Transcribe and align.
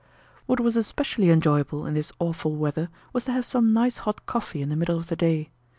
What 0.47 0.59
was 0.59 0.75
especially 0.75 1.29
enjoyable 1.29 1.85
in 1.85 1.93
this 1.93 2.11
awful 2.17 2.55
weather 2.55 2.89
was 3.13 3.25
to 3.25 3.33
have 3.33 3.45
some 3.45 3.71
nice 3.71 3.97
hot 3.97 4.25
coffee 4.25 4.63
in 4.63 4.69
the 4.69 4.75
middle 4.75 4.97
of 4.97 5.09
the 5.09 5.15
day. 5.15 5.51